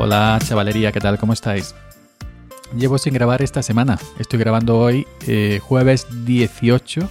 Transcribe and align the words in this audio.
Hola 0.00 0.38
chavalería, 0.44 0.92
¿qué 0.92 1.00
tal? 1.00 1.18
¿Cómo 1.18 1.32
estáis? 1.32 1.74
Llevo 2.76 2.98
sin 2.98 3.14
grabar 3.14 3.42
esta 3.42 3.64
semana. 3.64 3.98
Estoy 4.20 4.38
grabando 4.38 4.78
hoy, 4.78 5.04
eh, 5.26 5.58
jueves 5.60 6.06
18. 6.24 7.10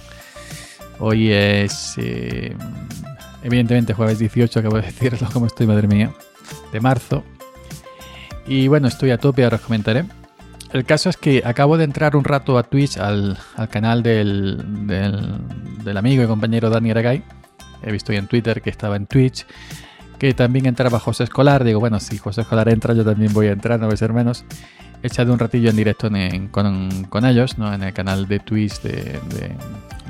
Hoy 0.98 1.30
es, 1.30 1.96
eh, 1.98 2.56
evidentemente, 3.42 3.92
jueves 3.92 4.18
18, 4.18 4.60
acabo 4.60 4.76
de 4.76 4.82
decirlo, 4.86 5.28
como 5.30 5.44
estoy, 5.44 5.66
madre 5.66 5.86
mía, 5.86 6.14
de 6.72 6.80
marzo. 6.80 7.24
Y 8.46 8.68
bueno, 8.68 8.88
estoy 8.88 9.10
a 9.10 9.18
tope, 9.18 9.44
ahora 9.44 9.56
os 9.56 9.62
comentaré. 9.62 10.06
El 10.72 10.86
caso 10.86 11.10
es 11.10 11.18
que 11.18 11.42
acabo 11.44 11.76
de 11.76 11.84
entrar 11.84 12.16
un 12.16 12.24
rato 12.24 12.56
a 12.56 12.62
Twitch, 12.62 12.96
al, 12.96 13.38
canal 13.70 14.02
del, 14.02 14.86
del, 14.86 15.96
amigo 15.96 16.22
y 16.22 16.26
compañero 16.26 16.70
Dani 16.70 16.90
Aragay. 16.90 17.22
He 17.82 17.92
visto 17.92 18.12
en 18.12 18.26
Twitter 18.28 18.62
que 18.62 18.70
estaba 18.70 18.96
en 18.96 19.06
Twitch, 19.06 19.44
que 20.18 20.34
también 20.34 20.66
entraba 20.66 20.98
José 20.98 21.24
Escolar. 21.24 21.64
Digo, 21.64 21.80
bueno, 21.80 22.00
si 22.00 22.18
José 22.18 22.42
Escolar 22.42 22.68
entra, 22.68 22.94
yo 22.94 23.04
también 23.04 23.32
voy 23.32 23.46
a 23.46 23.52
entrar, 23.52 23.78
no 23.78 23.86
voy 23.86 23.94
a 23.94 23.96
ser 23.96 24.12
menos 24.12 24.44
he 25.02 25.06
echado 25.06 25.32
un 25.32 25.38
ratillo 25.38 25.70
en 25.70 25.76
directo 25.76 26.08
con, 26.50 27.24
ellos, 27.24 27.58
¿no? 27.58 27.72
en 27.72 27.82
el 27.82 27.92
canal 27.92 28.26
de 28.26 28.40
Twitch 28.40 28.80
de, 28.82 29.20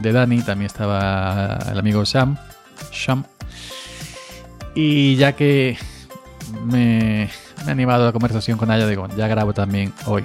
de, 0.01 0.13
Dani. 0.13 0.41
También 0.43 0.67
estaba 0.67 1.59
el 1.71 1.79
amigo 1.79 2.05
Sam. 2.07 2.37
Sham. 2.93 3.25
Y 4.75 5.17
ya 5.17 5.33
que 5.33 5.77
me, 6.65 7.29
me, 7.65 7.67
he 7.67 7.71
animado 7.71 8.05
a 8.05 8.07
la 8.07 8.13
conversación 8.13 8.59
con 8.59 8.71
ella, 8.71 8.87
digo, 8.87 9.09
ya 9.17 9.27
grabo 9.29 9.53
también 9.53 9.93
hoy. 10.07 10.25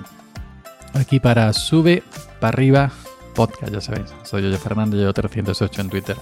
Aquí 0.93 1.19
para 1.19 1.51
Sube, 1.53 2.03
para 2.39 2.49
arriba, 2.49 2.91
podcast, 3.33 3.73
ya 3.73 3.81
sabéis. 3.81 4.13
Soy 4.23 4.49
yo, 4.49 4.57
Fernando, 4.57 4.95
yo 4.95 5.11
308 5.11 5.81
en 5.81 5.89
Twitter. 5.89 6.17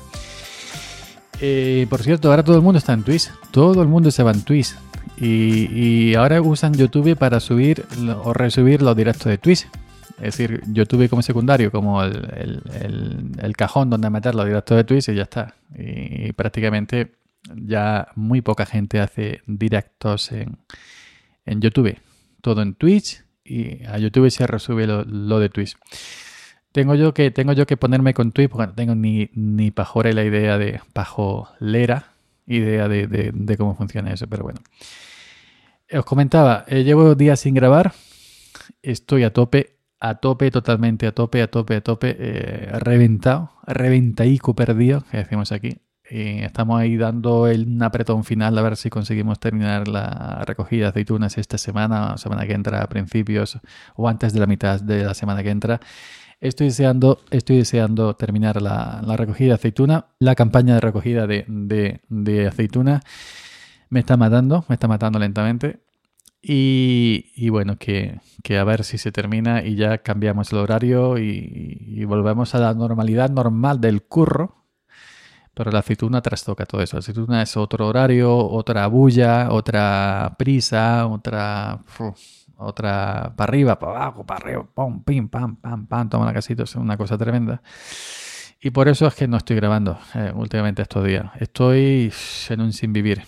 Eh, 1.42 1.88
por 1.90 2.04
cierto, 2.04 2.30
ahora 2.30 2.44
todo 2.44 2.56
el 2.56 2.62
mundo 2.62 2.78
está 2.78 2.94
en 2.94 3.04
Twitch. 3.04 3.32
Todo 3.50 3.82
el 3.82 3.88
mundo 3.88 4.12
se 4.12 4.22
va 4.22 4.32
en 4.32 4.44
Twitch. 4.44 4.76
Y, 5.18 6.16
ahora 6.16 6.42
usan 6.42 6.74
YouTube 6.74 7.16
para 7.16 7.40
subir 7.40 7.86
o 8.24 8.34
resubir 8.34 8.82
los 8.82 8.96
directos 8.96 9.26
de 9.26 9.38
Twitch. 9.38 9.68
Es 10.18 10.38
decir, 10.38 10.62
YouTube 10.68 11.10
como 11.10 11.22
secundario, 11.24 11.72
como 11.72 12.04
el, 12.04 13.54
cajón 13.58 13.90
donde 13.90 14.10
meter 14.10 14.36
los 14.36 14.46
directos 14.46 14.78
de 14.78 14.84
Twitch 14.84 15.10
y 15.10 15.16
ya 15.16 15.24
está. 15.24 15.56
Y, 15.76 16.32
prácticamente 16.34 17.14
ya 17.56 18.08
muy 18.16 18.42
poca 18.42 18.66
gente 18.66 19.00
hace 19.00 19.42
directos 19.48 20.32
en, 20.32 20.58
YouTube. 21.46 21.98
Todo 22.42 22.62
en 22.62 22.76
Twitch 22.76 23.24
y 23.44 23.84
a 23.86 23.98
YouTube 23.98 24.30
se 24.30 24.46
resube 24.46 24.86
lo, 24.88 25.40
de 25.40 25.50
Twitch. 25.50 25.76
Tengo 26.72 26.96
yo 26.96 27.14
que, 27.14 27.32
tengo 27.32 27.54
yo 27.54 27.68
que 27.68 27.78
ponerme 27.78 28.14
con 28.14 28.32
Twitch 28.32 28.50
porque 28.50 28.68
no 28.68 28.74
tengo 28.74 28.96
ni, 28.96 29.30
ni 29.34 29.72
la 29.72 30.24
idea 30.24 30.58
de 30.58 30.80
pajolera 30.94 32.12
idea 32.56 32.88
de, 32.88 33.56
cómo 33.58 33.76
funciona 33.76 34.12
eso, 34.12 34.28
pero 34.28 34.44
bueno. 34.44 34.60
Os 35.92 36.06
comentaba, 36.06 36.66
eh, 36.68 36.84
llevo 36.84 37.16
días 37.16 37.40
sin 37.40 37.54
grabar, 37.54 37.94
estoy 38.82 39.24
a 39.24 39.34
tope, 39.34 39.78
a 40.00 40.16
tope, 40.16 40.50
totalmente 40.50 41.08
a 41.08 41.12
tope, 41.14 41.42
a 41.42 41.48
tope, 41.48 41.76
a 41.76 41.82
tope, 41.82 42.16
eh, 42.18 42.70
reventado, 42.80 43.52
reventaico 43.68 44.56
perdido, 44.56 45.04
que 45.12 45.18
decimos 45.18 45.52
aquí. 45.52 45.78
Estamos 46.04 46.78
ahí 46.78 46.98
dando 46.98 47.48
el, 47.48 47.68
un 47.68 47.84
apretón 47.84 48.26
final 48.26 48.58
a 48.58 48.62
ver 48.62 48.76
si 48.76 48.90
conseguimos 48.90 49.40
terminar 49.40 49.88
la 49.88 50.44
recogida 50.46 50.84
de 50.84 50.90
aceitunas 50.90 51.38
esta 51.38 51.58
semana, 51.58 52.18
semana 52.18 52.46
que 52.46 52.52
entra 52.52 52.84
a 52.84 52.90
principios 52.90 53.60
o 53.96 54.10
antes 54.10 54.34
de 54.34 54.42
la 54.42 54.46
mitad 54.46 54.82
de 54.82 55.06
la 55.06 55.14
semana 55.14 55.42
que 55.42 55.52
entra. 55.52 55.80
Estoy 56.42 56.68
deseando, 56.68 57.20
estoy 57.30 57.58
deseando 57.58 58.16
terminar 58.16 58.64
la, 58.64 59.16
recogida 59.16 59.50
de 59.50 59.54
aceituna. 59.54 60.08
La 60.18 60.34
campaña 60.34 60.74
de 60.74 60.82
recogida 60.82 61.28
de, 61.28 62.48
aceituna 62.48 63.02
me 63.90 64.00
está 64.00 64.18
matando, 64.18 64.66
me 64.68 64.74
está 64.74 64.88
matando 64.88 65.20
lentamente. 65.20 65.82
Y, 66.42 67.50
bueno, 67.50 67.78
que, 67.78 68.20
a 68.60 68.64
ver 68.64 68.84
si 68.84 68.98
se 68.98 69.12
termina 69.12 69.64
y 69.64 69.76
ya 69.76 70.00
cambiamos 70.00 70.52
el 70.52 70.58
horario 70.58 71.20
y, 71.20 72.04
volvemos 72.06 72.56
a 72.56 72.60
la 72.60 72.74
normalidad 72.74 73.30
normal 73.30 73.80
del 73.80 74.02
curro. 74.02 74.66
Pero 75.54 75.70
la 75.70 75.80
aceituna 75.80 76.22
trastoca 76.24 76.66
todo 76.66 76.82
eso. 76.82 76.96
La 76.96 77.02
aceituna 77.02 77.44
es 77.44 77.56
otro 77.56 77.88
horario, 77.88 78.36
otra 78.36 78.88
bulla, 78.88 79.52
otra 79.52 80.34
prisa, 80.40 81.06
otra 81.06 81.84
otra 82.62 83.34
para 83.36 83.50
arriba, 83.50 83.80
para 83.80 83.92
abajo, 83.94 84.26
para 84.26 84.46
arriba, 84.46 84.68
pum, 84.74 85.04
pim, 85.04 85.28
pam, 85.28 85.56
pam, 85.56 85.88
pam, 85.88 86.10
toma 86.10 86.26
la 86.26 86.34
casita, 86.34 86.64
es 86.64 86.76
una 86.76 86.98
cosa 86.98 87.18
tremenda. 87.18 87.62
Y 88.64 88.70
por 88.70 88.88
eso 88.88 89.08
es 89.08 89.16
que 89.16 89.28
no 89.28 89.38
estoy 89.38 89.56
grabando 89.56 90.00
eh, 90.14 90.32
últimamente 90.36 90.84
estos 90.84 91.04
días. 91.04 91.26
Estoy 91.40 92.14
en 92.50 92.62
un 92.62 92.74
sin 92.74 92.94
vivir. 92.94 93.24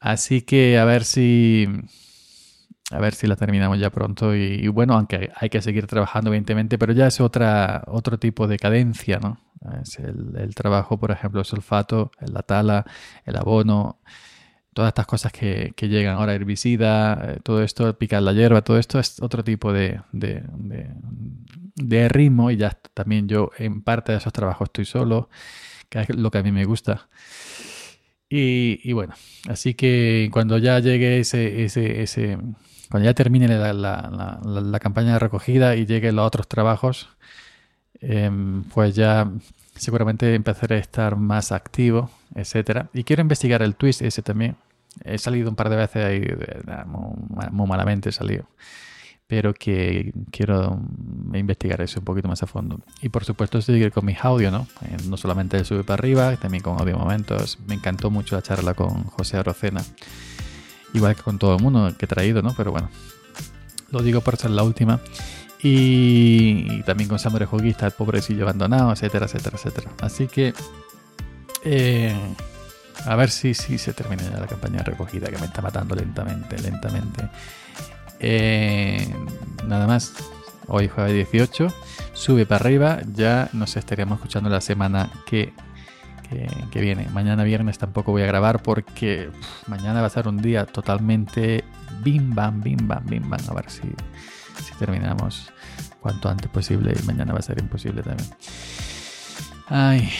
Así 0.00 0.42
que 0.42 0.78
a 0.78 0.84
ver 0.84 1.04
si. 1.04 1.68
A 2.90 2.98
ver 3.00 3.14
si 3.14 3.26
la 3.26 3.36
terminamos 3.36 3.78
ya 3.78 3.90
pronto. 3.90 4.34
Y, 4.34 4.68
bueno, 4.68 4.94
aunque 4.94 5.30
hay 5.34 5.48
que 5.48 5.60
seguir 5.60 5.86
trabajando, 5.88 6.30
evidentemente, 6.30 6.78
pero 6.78 6.92
ya 6.92 7.08
es 7.08 7.20
otra, 7.20 7.82
otro 7.88 8.18
tipo 8.18 8.46
de 8.46 8.58
cadencia, 8.58 9.18
¿no? 9.18 9.40
Es 9.82 9.98
el, 9.98 10.54
trabajo, 10.54 10.98
por 10.98 11.10
ejemplo, 11.10 11.40
el 11.40 11.46
sulfato, 11.46 12.12
la 12.20 12.42
tala, 12.42 12.84
el 13.24 13.36
abono, 13.36 13.98
todas 14.76 14.90
estas 14.90 15.06
cosas 15.06 15.32
que, 15.32 15.72
llegan 15.88 16.16
ahora, 16.16 16.34
herbicida, 16.34 17.14
eh, 17.32 17.40
todo 17.42 17.62
esto, 17.62 17.96
picar 17.96 18.22
la 18.22 18.34
hierba, 18.34 18.60
todo 18.60 18.78
esto 18.78 18.98
es 18.98 19.22
otro 19.22 19.42
tipo 19.42 19.72
de, 19.72 20.02
de, 20.12 22.08
ritmo 22.10 22.50
y 22.50 22.58
ya 22.58 22.78
también 22.92 23.26
yo 23.26 23.52
en 23.56 23.80
parte 23.80 24.12
de 24.12 24.18
esos 24.18 24.34
trabajos 24.34 24.66
estoy 24.66 24.84
solo, 24.84 25.30
que 25.88 26.00
es 26.00 26.10
lo 26.10 26.30
que 26.30 26.38
a 26.38 26.42
mí 26.42 26.52
me 26.52 26.66
gusta. 26.66 27.08
Y, 28.28 28.92
bueno, 28.92 29.14
así 29.48 29.72
que 29.72 30.28
cuando 30.30 30.58
ya 30.58 30.78
llegue 30.80 31.20
ese, 31.20 31.64
ese, 31.64 32.02
ese 32.02 32.36
cuando 32.90 33.06
ya 33.06 33.14
termine 33.14 33.48
la, 33.48 33.72
la, 33.72 34.40
la, 34.44 34.78
campaña 34.78 35.14
de 35.14 35.20
recogida 35.20 35.74
y 35.74 35.86
lleguen 35.86 36.16
los 36.16 36.26
otros 36.26 36.48
trabajos, 36.48 37.08
em, 38.00 38.62
pues 38.64 38.94
ya 38.94 39.30
seguramente 39.74 40.34
empezaré 40.34 40.76
a 40.76 40.80
estar 40.80 41.16
más 41.16 41.50
activo, 41.50 42.10
etcétera. 42.34 42.90
Y 42.92 43.04
quiero 43.04 43.22
investigar 43.22 43.62
el 43.62 43.74
twist 43.74 44.02
ese 44.02 44.20
también, 44.22 44.56
He 45.04 45.18
salido 45.18 45.50
un 45.50 45.56
par 45.56 45.68
de 45.68 45.76
veces 45.76 46.04
ahí, 46.04 46.22
muy, 46.86 47.66
malamente 47.66 48.10
he 48.10 48.12
salido. 48.12 48.46
Pero 49.28 49.54
que 49.54 50.12
quiero 50.30 50.80
investigar 51.34 51.80
eso 51.80 51.98
un 51.98 52.04
poquito 52.04 52.28
más 52.28 52.42
a 52.42 52.46
fondo. 52.46 52.80
Y 53.02 53.08
por 53.08 53.24
supuesto 53.24 53.60
seguir 53.60 53.90
con 53.90 54.04
mis 54.04 54.24
audios, 54.24 54.52
¿no? 54.52 54.68
Eh, 54.82 54.96
no 55.08 55.16
solamente 55.16 55.64
sube 55.64 55.82
para 55.82 56.00
arriba, 56.00 56.36
también 56.36 56.62
con 56.62 56.80
audio 56.80 56.96
momentos. 56.96 57.58
Me 57.66 57.74
encantó 57.74 58.10
mucho 58.10 58.36
la 58.36 58.42
charla 58.42 58.74
con 58.74 59.04
José 59.04 59.36
Arocena. 59.36 59.82
Igual 60.94 61.16
que 61.16 61.22
con 61.22 61.38
todo 61.38 61.56
el 61.56 61.62
mundo 61.62 61.92
que 61.98 62.04
he 62.04 62.08
traído, 62.08 62.40
¿no? 62.40 62.54
Pero 62.56 62.70
bueno, 62.70 62.88
lo 63.90 64.00
digo 64.02 64.20
por 64.20 64.36
ser 64.36 64.50
la 64.50 64.62
última. 64.62 65.00
Y, 65.62 66.82
también 66.82 67.08
con 67.08 67.18
Samuel 67.18 67.46
Juguista, 67.46 67.86
el 67.86 67.92
pobrecillo 67.92 68.44
abandonado, 68.44 68.92
etcétera, 68.92 69.26
etcétera, 69.26 69.56
etcétera. 69.56 69.90
Así 70.00 70.28
que 70.28 70.54
eh, 71.64 72.14
a 73.04 73.16
ver 73.16 73.30
si, 73.30 73.54
si 73.54 73.78
se 73.78 73.92
termina 73.92 74.22
ya 74.22 74.40
la 74.40 74.46
campaña 74.46 74.78
de 74.78 74.84
recogida 74.84 75.28
que 75.28 75.38
me 75.38 75.46
está 75.46 75.62
matando 75.62 75.94
lentamente, 75.94 76.58
lentamente. 76.58 77.28
Eh, 78.20 79.06
nada 79.66 79.86
más. 79.86 80.12
Hoy 80.68 80.88
jueves 80.88 81.12
18. 81.12 81.68
Sube 82.12 82.46
para 82.46 82.64
arriba. 82.64 83.00
Ya 83.14 83.48
nos 83.52 83.76
estaríamos 83.76 84.16
escuchando 84.16 84.50
la 84.50 84.60
semana 84.60 85.10
que, 85.26 85.52
que, 86.70 86.80
viene. 86.80 87.08
Mañana 87.12 87.44
viernes 87.44 87.78
tampoco 87.78 88.12
voy 88.12 88.22
a 88.22 88.26
grabar 88.26 88.62
porque 88.62 89.30
mañana 89.68 90.00
va 90.00 90.08
a 90.08 90.10
ser 90.10 90.26
un 90.26 90.38
día 90.38 90.66
totalmente 90.66 91.64
bim 92.02 92.34
bam, 92.34 92.60
bim 92.60 92.88
bam, 92.88 93.04
bim 93.06 93.28
bam. 93.28 93.40
A 93.48 93.54
ver 93.54 93.70
si, 93.70 93.82
si 93.82 94.74
terminamos 94.78 95.52
cuanto 96.00 96.28
antes 96.28 96.50
posible. 96.50 96.92
Y 97.00 97.06
mañana 97.06 97.32
va 97.32 97.38
a 97.38 97.42
ser 97.42 97.58
imposible 97.60 98.02
también. 98.02 98.28
Ay, 99.68 100.10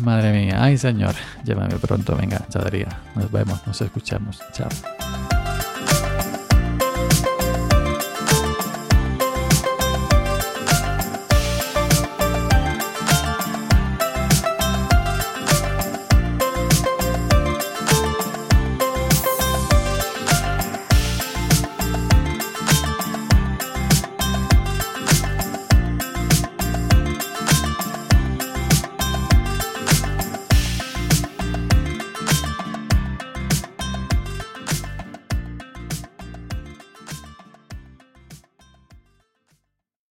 Madre 0.00 0.32
mía, 0.32 0.62
ay 0.62 0.78
señor, 0.78 1.14
llámame 1.44 1.76
pronto, 1.76 2.14
venga, 2.16 2.46
chadaría. 2.48 2.88
Nos 3.14 3.30
vemos, 3.32 3.66
nos 3.66 3.80
escuchamos. 3.80 4.40
Chao. 4.52 4.68